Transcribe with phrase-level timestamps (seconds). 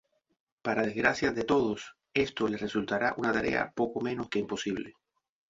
[0.63, 4.95] Para desgracia de todos, esto les resultará una tarea poco menos que imposible.